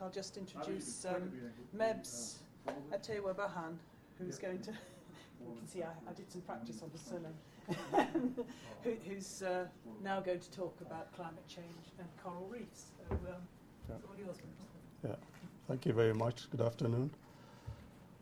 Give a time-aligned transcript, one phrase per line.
[0.00, 1.30] I'll just introduce um,
[1.76, 2.36] Mebs
[2.92, 3.76] Ateweberhan,
[4.18, 4.72] who's going to.
[5.42, 8.34] You can see I, I did some practice on his surname.
[8.84, 9.64] Who, who's uh,
[10.04, 12.90] now going to talk about climate change and coral reefs.
[13.08, 13.20] So, um,
[13.88, 13.94] Yeah.
[13.96, 15.08] it's all yours, Mebs.
[15.08, 15.16] Yeah,
[15.66, 16.50] thank you very much.
[16.50, 17.10] Good afternoon.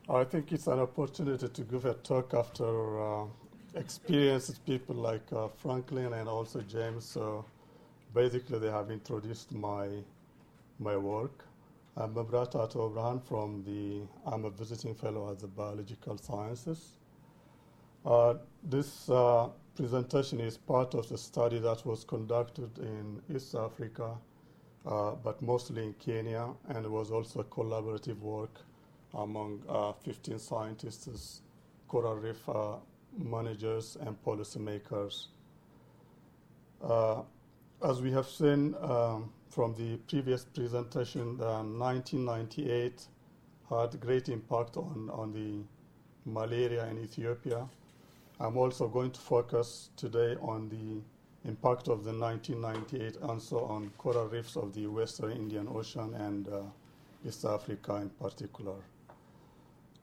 [0.08, 3.24] I think it's an opportunity to give a talk after uh,
[3.74, 7.04] experienced people like uh, Franklin and also James.
[7.04, 7.45] So
[8.14, 9.88] basically, they have introduced my
[10.79, 11.47] my work.
[12.00, 14.02] I'm Mebrahtu Ateweberhan from the.
[14.25, 16.98] I'm a visiting fellow at the Biological Sciences.
[18.06, 24.16] Uh, this uh, presentation is part of the study that was conducted in East Africa
[24.86, 28.61] uh, but mostly in Kenya, and it was also a collaborative work
[29.14, 31.42] among uh, 15 scientists,
[31.89, 32.77] coral reef uh,
[33.17, 35.27] managers, and policymakers.
[36.80, 37.22] Uh,
[37.84, 43.06] as we have seen um, from the previous presentation, uh, 1998
[43.70, 45.64] had great impact on, on the
[46.31, 47.67] malaria in Ethiopia.
[48.41, 54.27] I'm also going to focus today on the impact of the 1998 also on coral
[54.27, 56.61] reefs of the Western Indian Ocean and uh,
[57.27, 58.77] East Africa in particular.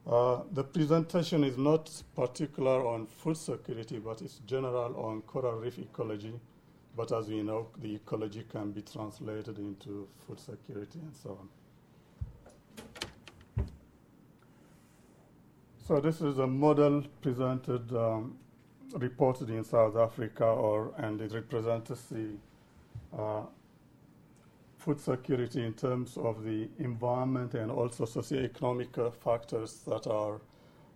[0.08, 5.80] Uh, the presentation is not particular on food security, but it's general on coral reef
[5.80, 6.33] ecology.
[6.96, 11.50] But as we know, the ecology can be translated into food security and so on.
[15.88, 18.38] So this is a model presented um,
[18.94, 22.30] reported in South Africa, or and it represents the
[23.16, 23.42] uh,
[24.78, 30.40] food security in terms of the environment and also socioeconomic uh, factors that are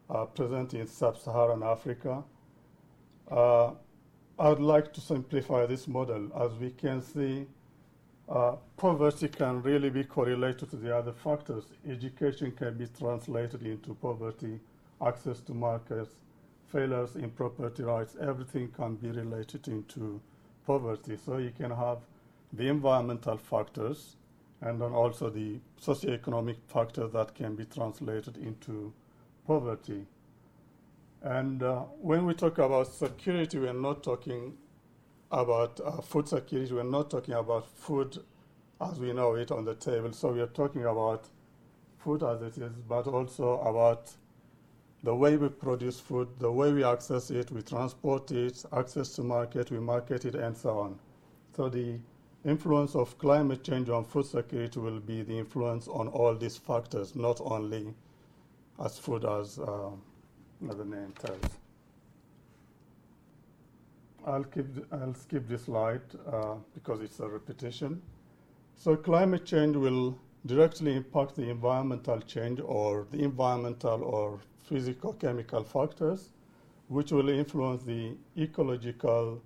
[0.10, 2.24] uh, present in sub-Saharan Africa.
[3.30, 3.72] Uh,
[4.42, 6.30] I'd like to simplify this model.
[6.34, 7.46] As we can see,
[8.30, 11.66] uh, poverty can really be correlated to the other factors.
[11.86, 14.62] Education can be translated into poverty,
[15.06, 16.16] access to markets,
[16.72, 20.22] failures in property rights, everything can be related into
[20.66, 21.18] poverty.
[21.18, 21.98] So you can have
[22.54, 24.16] the environmental factors
[24.62, 28.94] and then also the socioeconomic factors that can be translated into
[29.46, 30.06] poverty.
[31.22, 34.58] And uh, when we talk about security, we're not talking
[35.32, 38.18] about uh, food security, we're not talking about food
[38.82, 40.12] as we know it on the table.
[40.14, 41.28] So we are talking about
[41.98, 44.12] food as it is, but also about
[45.04, 49.24] the way we produce food, the way we access it, we transport it, access to
[49.24, 51.00] market, we market it, and so on.
[51.56, 52.00] So the
[52.46, 57.16] influence of climate change on food security will be the influence on all these factors,
[57.16, 57.94] not only
[58.84, 59.90] as food as uh,
[60.62, 61.58] the name tells.
[64.26, 68.02] I'll, keep, I'll skip this slide uh, because it's a repetition.
[68.76, 75.64] So climate change will directly impact the environmental change or the environmental or physical chemical
[75.64, 76.30] factors
[76.88, 79.42] which will influence the ecological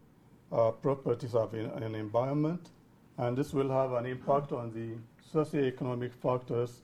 [0.51, 2.69] uh, properties of an, an environment
[3.17, 4.95] and this will have an impact on the
[5.33, 6.81] socioeconomic factors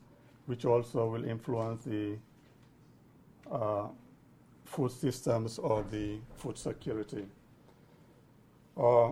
[0.48, 2.18] which also will influence the
[3.52, 3.88] uh,
[4.70, 7.26] food systems or the food security.
[8.78, 9.12] Uh,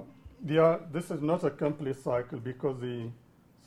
[0.59, 3.09] are, this is not a complete cycle because the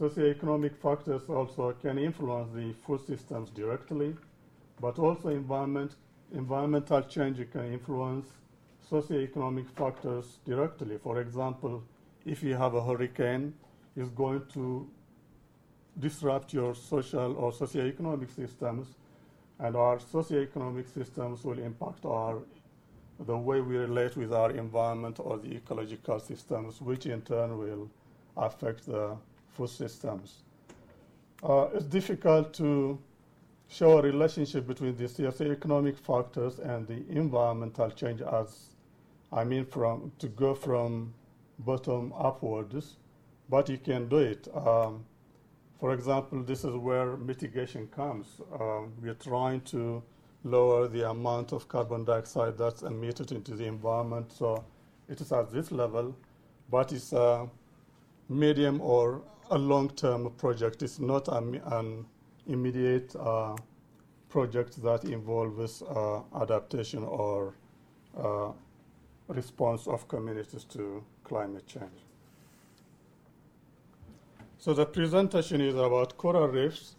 [0.00, 4.14] socioeconomic factors also can influence the food systems directly,
[4.80, 5.96] but also environment,
[6.32, 8.26] environmental change can influence
[8.90, 10.96] socioeconomic factors directly.
[10.98, 11.82] For example,
[12.24, 13.52] if you have a hurricane,
[13.96, 14.88] it's going to
[15.98, 18.86] disrupt your social or socioeconomic systems,
[19.60, 22.38] and our socioeconomic systems will impact our
[23.26, 27.90] the way we relate with our environment or the ecological systems, which in turn will
[28.36, 29.14] affect the
[29.52, 30.42] food systems.
[31.42, 32.98] Uh, it's difficult to
[33.68, 38.70] show a relationship between the socioeconomic factors and the environmental change as
[39.32, 41.12] I mean from to go from
[41.58, 42.96] bottom upwards,
[43.48, 44.48] but you can do it.
[44.54, 45.04] Um,
[45.80, 48.26] for example, this is where mitigation comes.
[48.60, 50.02] Um, we are trying to
[50.44, 54.30] lower the amount of carbon dioxide that's emitted into the environment.
[54.30, 54.62] So
[55.08, 56.14] it is at this level,
[56.70, 57.48] but it's a
[58.28, 60.82] medium or a long-term project.
[60.82, 62.04] It's not an, an
[62.46, 63.56] immediate uh,
[64.28, 67.54] project that involves uh, adaptation or
[68.18, 68.52] uh,
[69.28, 72.09] response of communities to climate change.
[74.60, 76.94] So the presentation is about coral reefs.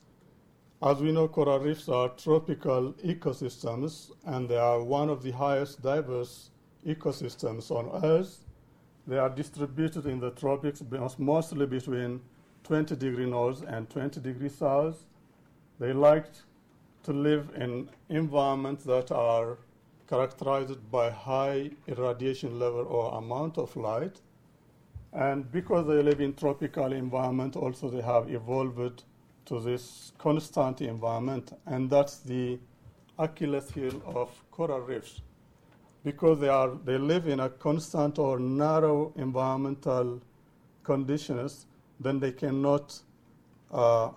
[0.82, 5.80] As we know, coral reefs are tropical ecosystems, and they are one of the highest
[5.84, 6.50] diverse
[6.88, 8.44] ecosystems on Earth.
[9.06, 10.82] They are distributed in the tropics,
[11.20, 12.22] mostly between
[12.64, 15.06] 20 degree north and 20 degree south.
[15.78, 16.32] They like
[17.04, 19.60] to live in environments that are
[20.10, 24.20] characterized by high irradiation level or amount of light.
[25.14, 29.04] And because they live in tropical environment, also they have evolved
[29.46, 32.58] to this constant environment, and that's the
[33.20, 35.22] Achilles heel of coral reefs.
[36.04, 40.22] Because they, are, they live in a constant or narrow environmental
[40.84, 41.68] conditions,
[42.00, 42.98] then they cannot
[43.72, 44.10] uh,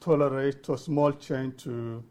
[0.00, 2.02] tolerate a small change to,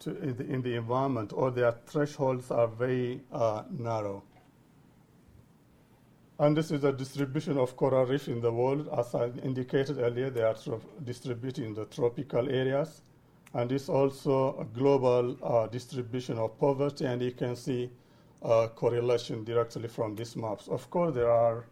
[0.00, 4.22] to in, the, in the environment, or their thresholds are very uh, narrow.
[6.38, 8.90] And this is a distribution of coral reef in the world.
[8.96, 10.54] As I indicated earlier, they are
[11.02, 13.00] distributed in the tropical areas.
[13.54, 17.90] And it's also a global uh, distribution of poverty, and you can see
[18.42, 20.68] a correlation directly from these maps.
[20.68, 21.64] Of course, there are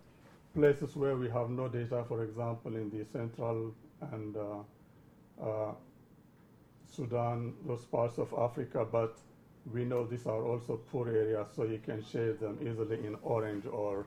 [0.55, 3.75] places where we have no data, for example, in the central
[4.13, 5.73] and uh, uh,
[6.91, 9.19] Sudan, those parts of Africa, but
[9.71, 13.67] we know these are also poor areas, so you can shade them easily in orange
[13.67, 14.07] or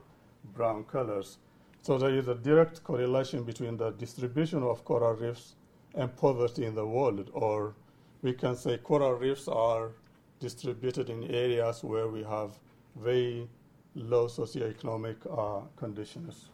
[0.54, 1.38] brown colors.
[1.82, 5.54] So there is a direct correlation between the distribution of coral reefs
[5.94, 7.74] and poverty in the world, or
[8.22, 9.92] we can say coral reefs are
[10.40, 12.58] distributed in areas where we have
[12.96, 13.48] very
[13.94, 16.50] low socioeconomic uh, conditions.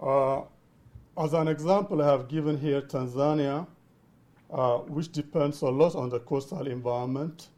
[0.00, 0.42] Uh,
[1.16, 3.66] as an example, I have given here Tanzania,
[4.50, 7.48] uh, which depends a lot on the coastal environment.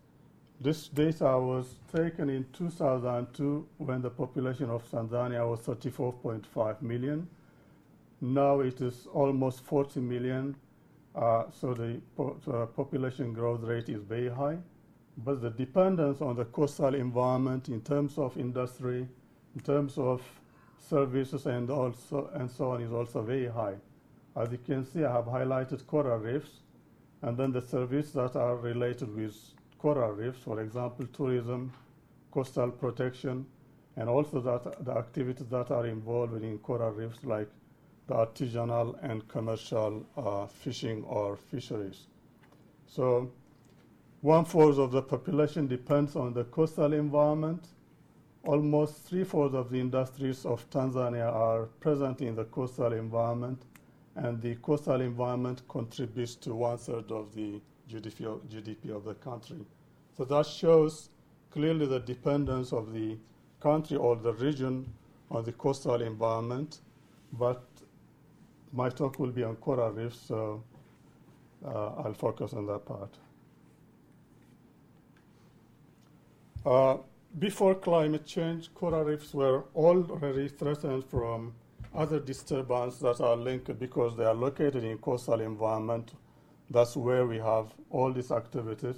[0.60, 7.28] This data was taken in 2002 when the population of Tanzania was 34.5 million.
[8.20, 10.56] Now it is almost 40 million,
[11.14, 14.58] uh, so the po uh, population growth rate is very high.
[15.18, 19.08] But the dependence on the coastal environment in terms of industry,
[19.54, 20.22] in terms of
[20.78, 23.74] services, and also and so on is also very high.
[24.36, 26.62] As you can see, I have highlighted coral reefs,
[27.22, 29.36] and then the services that are related with
[29.84, 31.70] coral reefs, for example, tourism,
[32.30, 33.44] coastal protection,
[33.96, 37.50] and also that the activities that are involved in coral reefs like
[38.06, 42.06] the artisanal and commercial uh, fishing or fisheries.
[42.86, 43.30] So
[44.22, 47.68] one-fourth of the population depends on the coastal environment.
[48.46, 53.60] Almost three-fourths of the industries of Tanzania are present in the coastal environment,
[54.16, 57.60] and the coastal environment contributes to one-third of the
[57.90, 59.64] GDP of, GDP of the country.
[60.16, 61.10] So that shows
[61.50, 63.16] clearly the dependence of the
[63.60, 64.92] country or the region
[65.30, 66.80] on the coastal environment,
[67.32, 67.64] but
[68.72, 70.62] my talk will be on coral reefs, so
[71.64, 73.16] uh, I'll focus on that part.
[76.66, 76.96] Uh,
[77.38, 81.54] before climate change, coral reefs were already threatened from
[81.94, 86.12] other disturbances that are linked because they are located in coastal environment.
[86.74, 88.96] That's where we have all these activities.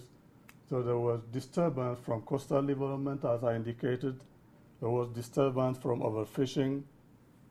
[0.70, 4.24] So there was disturbance from coastal development, as I indicated.
[4.80, 6.84] There was disturbance from overfishing,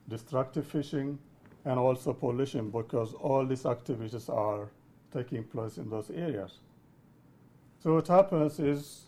[0.09, 1.19] destructive fishing,
[1.63, 4.71] and also pollution because all these activities are
[5.13, 6.53] taking place in those areas.
[7.83, 9.03] So what happens is,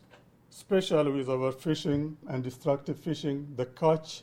[0.51, 4.21] especially with overfishing and destructive fishing, the catch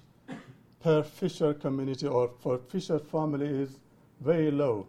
[0.80, 3.80] per fisher community or for fisher family is
[4.20, 4.86] very low.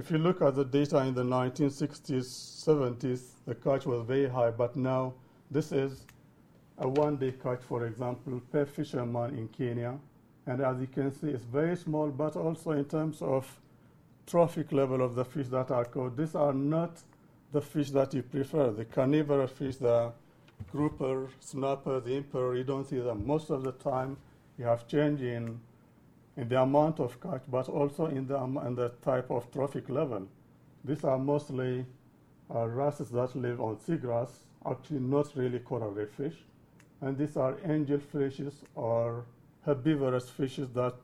[0.00, 2.24] If you look at the data in the 1960s,
[2.64, 5.12] 70s, the catch was very high, but now
[5.50, 6.06] this is
[6.78, 9.98] a one-day catch, for example, per fisherman in Kenya.
[10.46, 13.60] And as you can see, it's very small, but also in terms of
[14.26, 17.02] trophic level of the fish that are caught, these are not
[17.52, 18.70] the fish that you prefer.
[18.70, 20.12] The carnivorous fish, the
[20.72, 23.26] grouper, snapper, the emperor, you don't see them.
[23.26, 24.16] Most of the time,
[24.56, 25.60] you have change in
[26.40, 29.90] in the amount of catch, but also in the, um, in the type of trophic
[29.90, 30.26] level.
[30.82, 31.84] These are mostly
[32.50, 34.30] uh, that live on seagrass,
[34.64, 36.36] actually not really coral reef fish.
[37.02, 39.26] And these are angel fishes or
[39.66, 40.94] herbivorous fishes that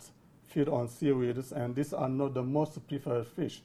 [0.47, 3.61] feed on seaweeds, and these are not the most preferred fish.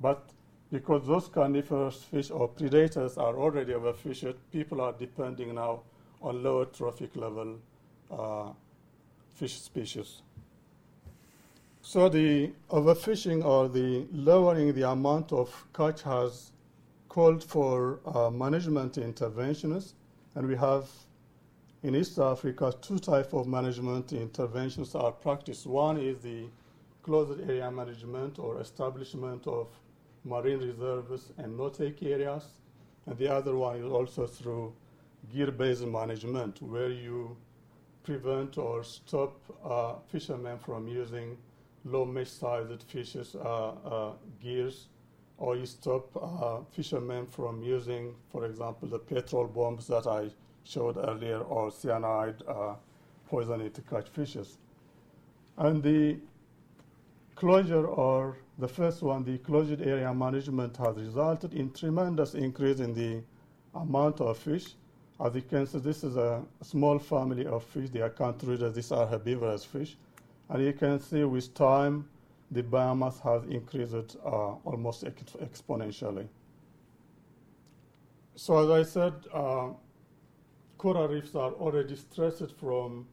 [0.00, 0.30] But
[0.70, 5.80] because those carnivorous fish or predators are already overfished, people are depending now
[6.22, 7.58] on lower trophic level
[8.10, 8.48] uh,
[9.34, 10.22] fish species.
[11.84, 16.52] So the overfishing or the lowering the amount of catch has
[17.08, 19.94] called for uh, management interventions,
[20.36, 20.88] and we have
[21.82, 25.66] in East Africa two types of management interventions are practiced.
[25.66, 26.44] One is the
[27.02, 29.66] closed area management or establishment of
[30.24, 32.44] marine reserves and no-take areas,
[33.06, 34.72] and the other one is also through
[35.34, 37.36] gear-based management, where you
[38.04, 41.36] prevent or stop uh, fishermen from using
[41.84, 44.88] low mesh-sized fishes uh, uh, gears,
[45.38, 50.28] or you stop uh, fishermen from using, for example, the petrol bombs that I
[50.64, 52.42] showed earlier, or cyanide
[53.28, 54.58] poisoning to catch fishes.
[55.56, 56.18] And the
[57.34, 62.94] closure or the first one, the closed area management has resulted in tremendous increase in
[62.94, 63.22] the
[63.74, 64.74] amount of fish.
[65.18, 67.88] As you can see, this is a small family of fish.
[67.90, 69.96] They are counter These are herbivorous fish.
[70.52, 72.06] And you can see with time,
[72.50, 76.28] the biomass has increased uh, almost ex exponentially.
[78.36, 79.70] So as I said, uh,
[80.76, 83.06] coral reefs are already stressed from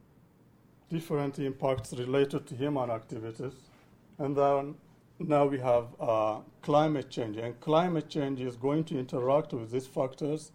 [0.89, 3.53] different impacts related to human activities.
[4.17, 4.75] And then
[5.19, 7.37] now we have uh, climate change.
[7.37, 10.51] And climate change is going to interact with these factors.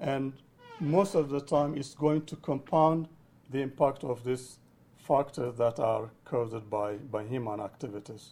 [0.00, 0.32] And
[0.80, 3.06] most of the time, it's going to compound
[3.50, 4.58] the impact of these
[5.06, 8.30] factors that are caused by, by human activities.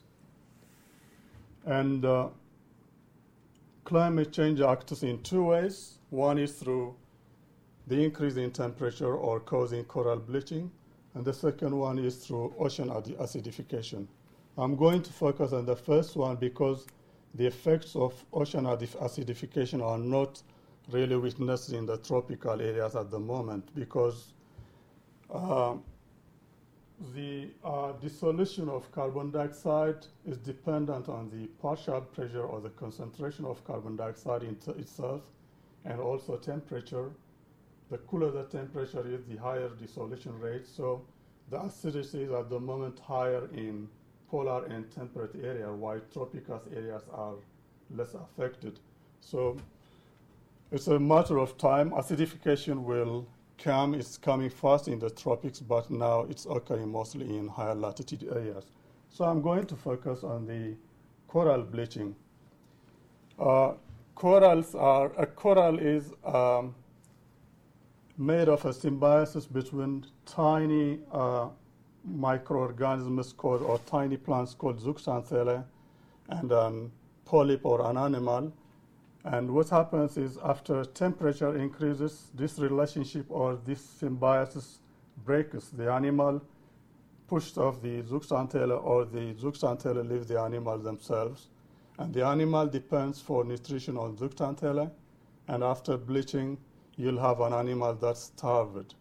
[1.65, 2.29] And uh,
[3.85, 5.99] climate change acts in two ways.
[6.11, 6.95] One is through
[7.87, 10.71] the increase in temperature or causing coral bleaching,
[11.15, 14.07] and the second one is through ocean acidification.
[14.57, 16.87] I'm going to focus on the first one because
[17.35, 20.43] the effects of ocean acidification are not
[20.91, 24.33] really witnessed in the tropical areas at the moment because
[25.33, 25.75] uh,
[27.15, 33.45] the uh, dissolution of carbon dioxide is dependent on the partial pressure or the concentration
[33.45, 35.23] of carbon dioxide in itself
[35.85, 37.11] and also temperature.
[37.91, 40.67] The cooler the temperature is, the higher dissolution rate.
[40.67, 41.03] So
[41.51, 43.89] the acidity is at the moment higher in
[44.31, 47.35] polar and temperate area, while tropical areas are
[47.95, 48.79] less affected.
[49.21, 49.57] So
[50.71, 51.91] it's a matter of time.
[51.91, 53.27] Acidification will
[53.63, 53.95] come.
[53.95, 58.65] It's coming fast in the tropics, but now it's occurring mostly in higher latitude areas.
[59.09, 60.75] So I'm going to focus on the
[61.29, 62.15] coral bleaching.
[63.39, 63.73] Uh,
[64.15, 66.75] corals are, a coral is um,
[68.19, 71.49] made of a symbiosis between tiny uh,
[72.05, 75.65] microorganisms called, or tiny plants called zooxanthellae
[76.29, 76.73] and a
[77.25, 78.53] polyp or an animal.
[79.25, 84.81] And what happens is after temperature increases, this relationship or this symbiosis
[85.25, 85.69] breaks.
[85.69, 86.43] The animal
[87.29, 91.49] pushed off the zooxanthellae or the zooxanthellae leave the animal themselves.
[91.99, 94.91] And the animal depends for nutrition on zooxanthellae.
[95.47, 96.59] And after bleaching,
[96.97, 98.95] you'll have an animal that's starved.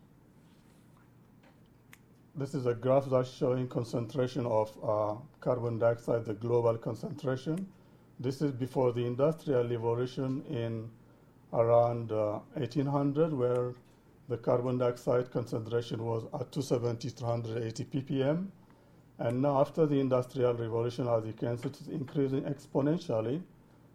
[2.36, 7.68] This is a graph that's showing concentration of uh, carbon dioxide, the global concentration.
[8.22, 10.92] This is before the industrial revolution in
[11.54, 13.74] around uh, 1800, where
[14.30, 18.46] the carbon dioxide concentration was at 270 to 180 ppm.
[19.18, 23.42] And now, after the industrial revolution, as you can see, it's increasing exponentially.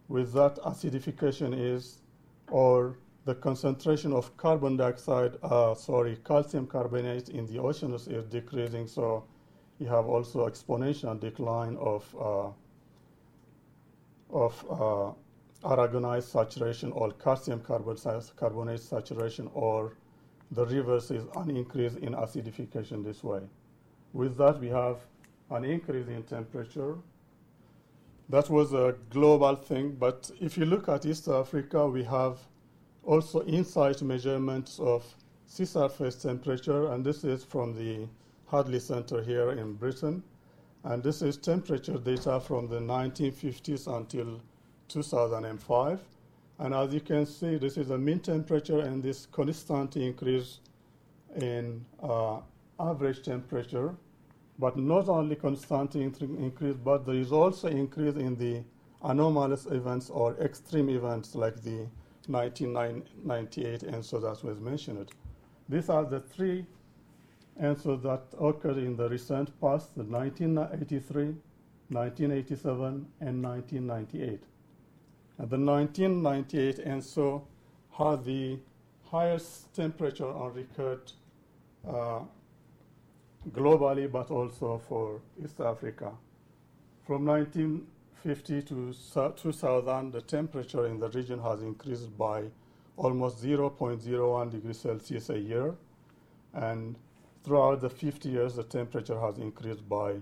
[0.09, 2.03] With that, acidification is,
[2.51, 8.89] or the concentration of carbon dioxide, uh, sorry, calcium carbonate in the oceans is decreasing.
[8.89, 9.23] So
[9.79, 12.51] you have also exponential decline of uh,
[14.31, 19.97] of uh, aragonite saturation or calcium carbonate saturation, or
[20.53, 23.41] the reverse is an increase in acidification this way.
[24.13, 24.99] With that, we have
[25.51, 26.97] an increase in temperature.
[28.29, 32.39] That was a global thing, but if you look at East Africa, we have
[33.05, 35.05] also in situ measurements of
[35.47, 38.09] sea surface temperature, and this is from the
[38.51, 40.23] Hadley Center here in Britain.
[40.87, 44.41] And this is temperature data from the 1950s until
[44.87, 46.01] 2005.
[46.61, 50.61] And as you can see, this is the mean temperature and this constant increase
[51.35, 52.39] in uh,
[52.79, 53.97] average temperature,
[54.61, 58.63] but not only constant increase, but there is also increase in the
[59.03, 61.89] anomalous events or extreme events like the
[62.29, 65.11] 1998 and so that was mentioned.
[65.69, 66.65] These are the three
[67.61, 71.35] ENSOs that occurred in the recent past, the 1983,
[71.89, 74.43] 1987, and 1998.
[75.39, 77.43] And the 1998 ENSO
[77.93, 78.59] had the
[79.11, 81.13] highest temperature on record
[81.89, 82.21] uh,
[83.53, 86.13] globally, but also for East Africa.
[87.07, 88.95] From 1950 to
[89.37, 92.45] 2000, the temperature in the region has increased by
[92.97, 95.75] almost 0.01 degrees Celsius a year.
[96.53, 96.97] And
[97.47, 100.17] throughout the 50 years, the temperature has increased by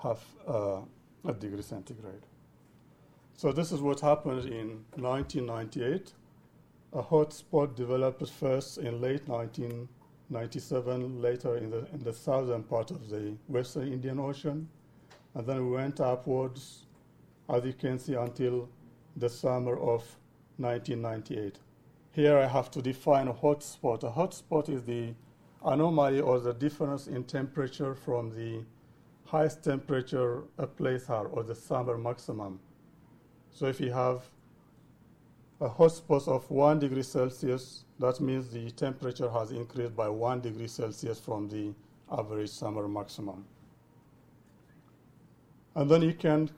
[0.00, 0.78] half uh,
[1.26, 2.22] a degree centigrade.
[3.36, 6.12] So this is what happened in 1998.
[6.92, 13.08] A hotspot developed first in late 1997, later in the, in the southern part of
[13.08, 14.68] the western Indian Ocean.
[15.34, 16.86] And then we went upwards,
[17.48, 18.68] as you can see, until
[19.16, 20.04] the summer of
[20.58, 21.58] 1998.
[22.12, 24.04] Here I have to define a hotspot.
[24.04, 25.14] A hotspot is the
[25.64, 28.64] anomaly or the difference in temperature from the
[29.26, 32.58] highest temperature a place has or the summer maximum.
[33.52, 34.24] So if you have
[35.60, 40.66] a hotspot of 1 degree Celsius, that means the temperature has increased by 1 degree
[40.66, 41.72] Celsius from the
[42.10, 43.44] average summer maximum.
[45.74, 46.50] And then you can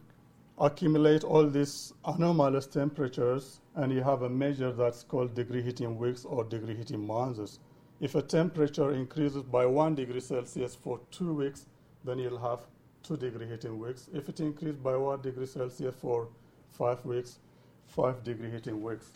[0.59, 6.25] accumulate all these anomalous temperatures and you have a measure that's called degree heating weeks
[6.25, 7.59] or degree heating months.
[8.03, 11.67] If a temperature increases by 1 degree Celsius for two weeks,
[12.05, 12.67] then you'll have
[13.05, 14.09] 2 degree heating weeks.
[14.13, 16.27] If it increases by 1 degree Celsius for
[16.73, 17.39] 5 weeks,
[17.87, 19.13] 5 degree heating weeks.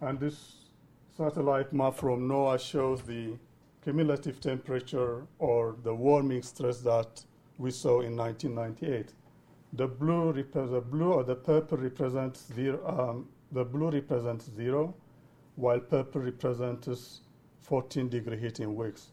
[0.00, 0.54] And this
[1.16, 3.36] satellite map from NOAA shows the
[3.82, 7.24] cumulative temperature or the warming stress that
[7.58, 9.12] we saw in 1998.
[9.72, 14.94] The blue, the blue or the purple represents zero, um, the blue represents zero,
[15.56, 17.22] while purple represents
[17.64, 19.10] 14 degree heating weeks.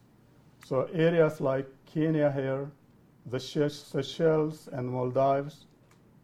[0.66, 2.70] So areas like Kenya here,
[3.26, 5.66] the Seychelles and Maldives,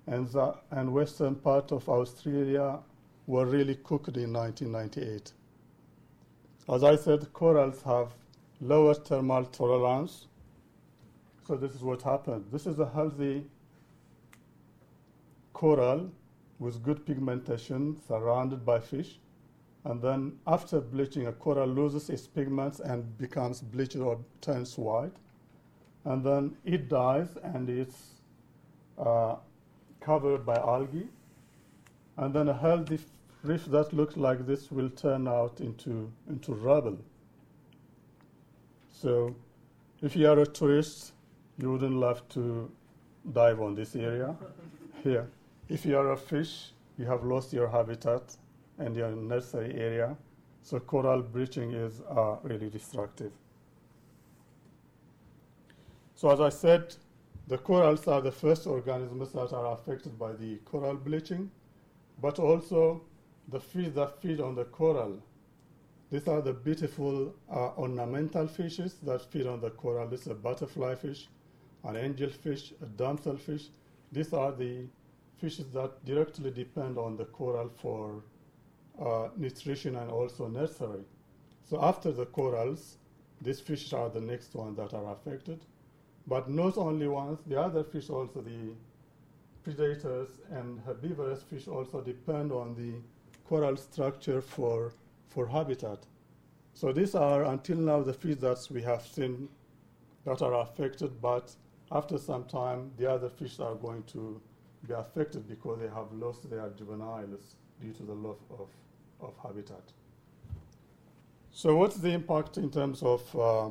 [0.07, 2.79] and the and western part of Australia
[3.27, 5.31] were really cooked in 1998.
[6.69, 8.13] As I said, corals have
[8.59, 10.27] lower thermal tolerance.
[11.47, 12.45] So this is what happened.
[12.51, 13.45] This is a healthy
[15.53, 16.11] coral
[16.59, 19.19] with good pigmentation surrounded by fish.
[19.87, 25.15] And then after bleaching, a coral loses its pigments and becomes bleached or turns white.
[26.03, 28.15] And then it dies and it's
[28.97, 29.37] uh,
[30.01, 31.07] covered by algae.
[32.17, 32.99] And then a healthy
[33.43, 36.97] reef that looks like this will turn out into, into rubble.
[38.91, 39.37] So
[40.01, 41.13] if you are a tourist,
[41.57, 42.69] you wouldn't love to
[43.31, 44.35] dive on this area
[45.03, 45.29] here.
[45.69, 48.35] If you are a fish, you have lost your habitat
[48.79, 50.15] and your nursery area.
[50.61, 53.31] So coral bleaching is uh, really destructive.
[56.15, 56.95] So as I said,
[57.47, 61.49] the corals are the first organisms that are affected by the coral bleaching,
[62.21, 63.01] but also
[63.47, 65.21] the fish that feed on the coral.
[66.11, 70.07] These are the beautiful uh, ornamental fishes that feed on the coral.
[70.07, 71.27] This is a butterfly fish,
[71.83, 73.67] an angelfish, a damselfish.
[74.11, 74.87] These are the
[75.37, 78.23] fishes that directly depend on the coral for
[78.99, 81.03] uh, nutrition and also nursery.
[81.63, 82.97] So after the corals,
[83.41, 85.59] these fish are the next ones that are affected.
[86.25, 88.73] But not only ones, the other fish also, the
[89.63, 92.93] predators and herbivorous fish also depend on the
[93.47, 94.93] coral structure for,
[95.29, 96.05] for habitat.
[96.73, 99.49] So these are, until now, the fish that we have seen
[100.25, 101.55] that are affected, but
[101.91, 104.41] after some time, the other fish are going to
[104.85, 108.67] be affected because they have lost their juveniles due to the loss of,
[109.19, 109.91] of habitat.
[111.51, 113.69] So what's the impact in terms of uh,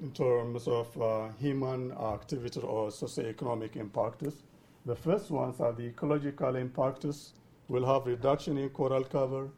[0.00, 4.42] in terms of uh, human activity or socioeconomic impacts?
[4.84, 7.32] The first ones are the ecological impacts.
[7.68, 9.48] We'll have reduction in coral cover.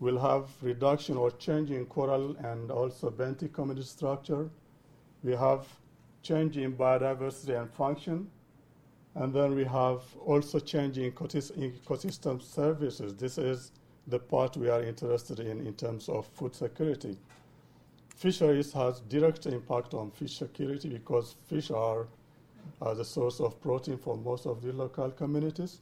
[0.00, 4.48] We'll have reduction or change in coral and also benthic community structure.
[5.22, 5.66] We have
[6.22, 8.30] change in biodiversity and function.
[9.14, 13.14] And then we have also changing ecosystem services.
[13.14, 13.72] This is
[14.06, 17.18] the part we are interested in in terms of food security.
[18.16, 22.06] Fisheries has direct impact on fish security because fish are
[22.86, 25.80] as a source of protein for most of the local communities,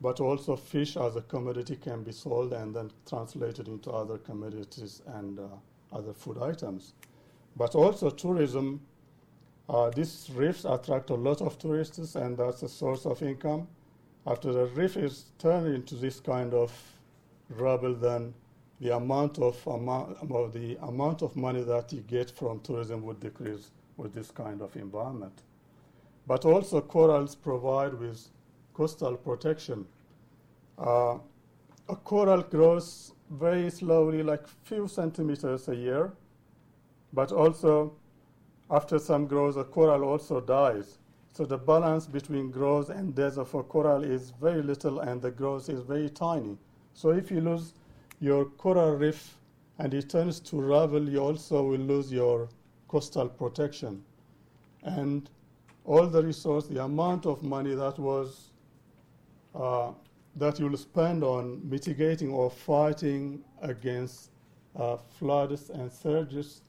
[0.00, 5.02] but also fish as a commodity can be sold and then translated into other commodities
[5.06, 5.46] and uh,
[5.92, 6.94] other food items.
[7.56, 8.80] But also tourism,
[9.68, 13.68] uh, these reefs attract a lot of tourists and that's a source of income.
[14.26, 16.72] After the reef is turned into this kind of
[17.50, 18.34] rubble, then
[18.80, 24.14] the amount of, the amount of money that you get from tourism would decrease with
[24.14, 25.42] this kind of environment.
[26.26, 28.28] But also corals provide with
[28.74, 29.86] coastal protection.
[30.78, 31.18] Uh,
[31.88, 36.12] a coral grows very slowly, like few centimeters a year,
[37.12, 37.92] but also
[38.70, 40.98] after some growth, a coral also dies.
[41.32, 45.30] So the balance between growth and death of a coral is very little, and the
[45.30, 46.58] growth is very tiny.
[46.94, 47.74] So if you lose
[48.20, 49.36] your coral reef
[49.78, 52.48] and it turns to rubble, you also will lose your
[52.88, 54.04] coastal protection.
[54.82, 55.30] And
[55.84, 58.50] all the resource, the amount of money that was
[59.54, 59.92] uh,
[60.36, 64.30] that you'll spend on mitigating or fighting against
[64.76, 66.62] uh, floods and surges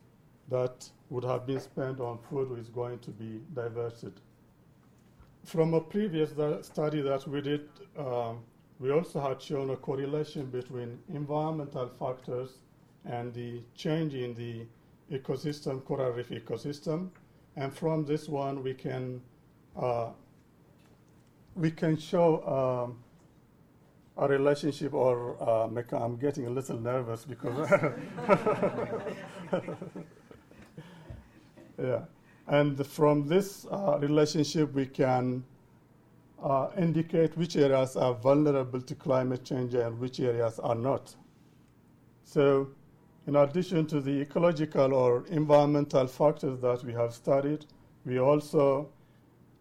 [0.50, 4.14] that would have been spent on food is going to be diverted.
[5.46, 6.32] From a previous
[6.66, 8.40] study that we did, um,
[8.80, 12.60] we also had shown a correlation between environmental factors
[13.06, 14.66] and the change in the
[15.18, 17.10] ecosystem, coral reef ecosystem.
[17.56, 19.22] And from this one, we can
[19.76, 20.10] uh,
[21.56, 23.00] we can show um,
[24.18, 27.70] a relationship, or uh, I'm getting a little nervous because
[31.82, 32.02] yeah,
[32.48, 35.44] and from this uh, relationship, we can
[36.44, 41.16] uh, indicate which areas are vulnerable to climate change and which areas are not.
[42.24, 42.70] So
[43.28, 47.66] in addition to the ecological or environmental factors that we have studied,
[48.06, 48.90] we also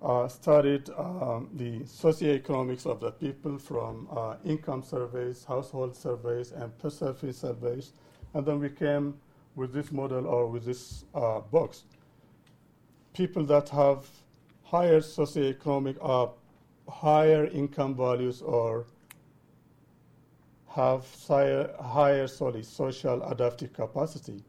[0.01, 6.77] uh, studied um, the socioeconomics of the people from uh, income surveys, household surveys, and
[6.79, 7.93] per surface surveys.
[8.35, 9.15] And then we came
[9.57, 11.85] with this model or with this uh, box.
[13.19, 14.07] People that have
[14.63, 16.29] higher socioeconomic, uh,
[16.89, 18.87] higher income values or
[20.69, 21.05] have
[21.81, 24.45] higher, social adaptive capacity.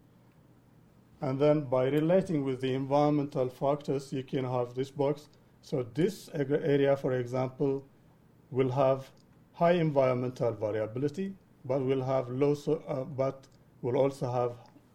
[1.22, 5.30] And then by relating with the environmental factors, you can have this box.
[5.64, 7.84] So this area, for example,
[8.52, 9.10] will have
[9.54, 11.34] high environmental variability,
[11.66, 13.48] but will have low, so, uh, but
[13.82, 14.52] will also have,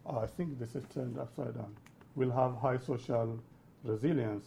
[0.09, 1.75] I think this is turned upside down,
[2.15, 3.37] will have high social
[3.85, 4.45] resilience.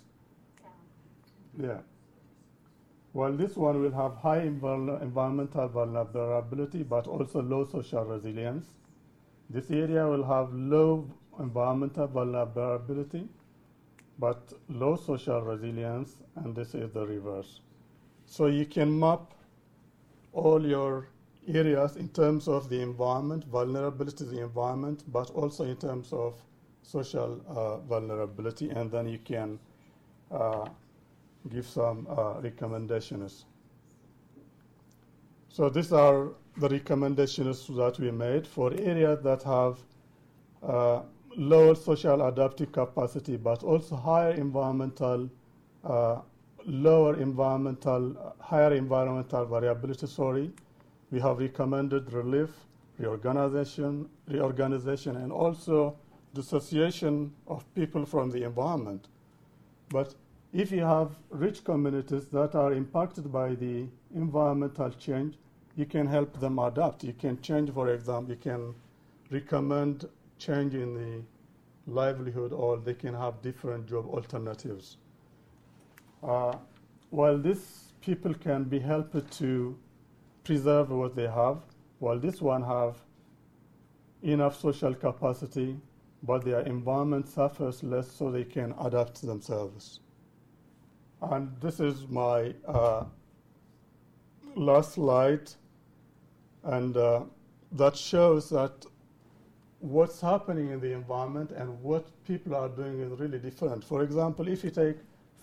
[1.59, 1.79] Yeah.
[3.13, 8.67] While this one will have high environmental vulnerability but also low social resilience.
[9.51, 13.29] This area will have low environmental vulnerability
[14.19, 17.61] but low social resilience, and this is the reverse.
[18.27, 19.33] So you can map
[20.33, 21.09] all your
[21.47, 26.35] areas in terms of the environment, vulnerability to the environment, but also in terms of
[26.83, 29.59] social uh, vulnerability, and then you can
[30.31, 30.69] uh,
[31.51, 33.45] give some uh, recommendations.
[35.49, 39.79] So these are the recommendations that we made for areas that have
[40.63, 41.03] uh,
[41.37, 45.29] lower social adaptive capacity, but also higher environmental,
[45.85, 46.21] uh,
[46.67, 50.07] lower environmental, higher environmental variability.
[50.07, 50.51] Sorry,
[51.11, 52.51] we have recommended relief,
[52.99, 55.97] reorganization, reorganization, and also
[56.39, 59.09] dissociation of people from the environment.
[59.89, 60.15] But
[60.53, 65.35] if you have rich communities that are impacted by the environmental change,
[65.77, 67.05] you can help them adapt.
[67.05, 68.75] You can change, for example, you can
[69.31, 71.13] recommend change in the
[72.01, 74.97] livelihood or they can have different job alternatives.
[76.23, 76.55] Uh,
[77.11, 79.77] while these people can be helped to
[80.45, 81.59] preserve what they have,
[81.99, 82.97] while this one have
[84.23, 85.77] enough social capacity,
[86.23, 90.01] but their environment suffers less so they can adapt themselves.
[91.23, 93.05] And this is my uh,
[94.55, 95.51] last slide,
[96.65, 97.23] and uh,
[97.73, 98.87] that shows that
[99.81, 103.85] what's happening in the environment and what people are doing is really different.
[103.85, 104.97] For example, if you take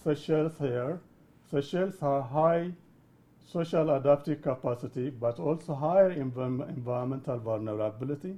[0.04, 1.00] Seychelles here,
[1.52, 2.72] Seychelles have high
[3.46, 8.38] social adaptive capacity, but also higher env environmental vulnerability.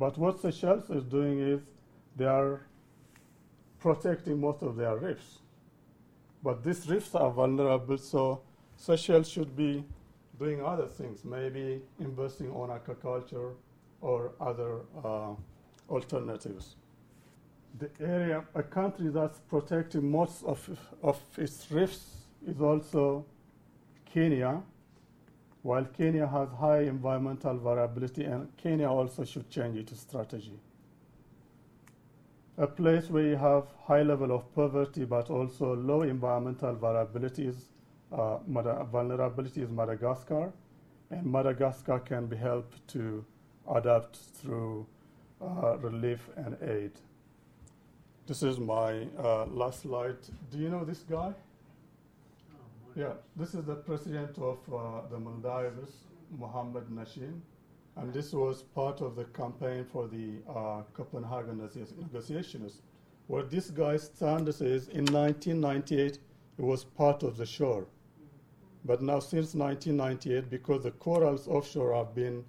[0.00, 1.60] But what Seychelles is doing is
[2.16, 2.62] they are
[3.78, 5.40] protecting most of their reefs.
[6.42, 8.40] But these reefs are vulnerable, so
[8.78, 9.84] Seychelles should be
[10.38, 13.52] doing other things, maybe investing on aquaculture
[14.00, 15.34] or other uh,
[15.90, 16.76] alternatives.
[17.78, 20.66] The area, a country that's protecting most of,
[21.02, 23.26] of its reefs is also
[24.06, 24.62] Kenya,
[25.62, 30.58] while Kenya has high environmental variability, and Kenya also should change its strategy
[32.60, 37.56] a place where you have high level of poverty but also low environmental vulnerabilities,
[38.12, 38.36] uh,
[38.84, 40.52] vulnerability is Madagascar,
[41.10, 43.24] and Madagascar can be helped to
[43.74, 44.86] adapt through
[45.40, 46.92] uh, relief and aid.
[48.26, 50.18] This is my uh, last slide.
[50.50, 51.32] Do you know this guy?
[52.96, 57.40] Yeah, this is the president of uh, the Maldives, Mohammed Nasheed.
[57.96, 61.58] And this was part of the campaign for the uh, Copenhagen
[61.98, 62.82] negotiations.
[63.28, 66.20] What this guy stands is in 1998, it
[66.58, 67.86] was part of the shore.
[68.84, 72.44] But now, since 1998, because the corals offshore have been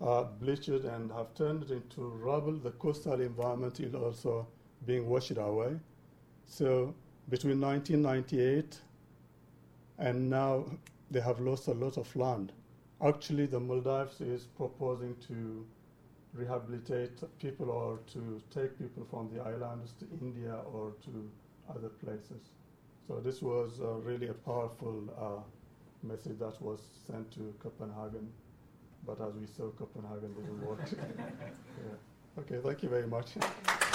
[0.00, 4.48] uh, bleached and have turned into rubble, the coastal environment is also
[4.84, 5.78] being washed away.
[6.46, 6.94] So,
[7.28, 8.80] between 1998
[10.00, 10.64] and now,
[11.10, 12.52] they have lost a lot of land.
[13.02, 15.66] Actually, the Maldives is proposing to
[16.32, 21.30] rehabilitate people or to take people from the islands to India or to
[21.68, 22.50] other places.
[23.06, 28.28] So this was uh, really a powerful uh, message that was sent to Copenhagen,
[29.06, 30.80] but as we saw, Copenhagen didn't work.
[31.18, 32.38] yeah.
[32.38, 33.32] Okay, thank you very much.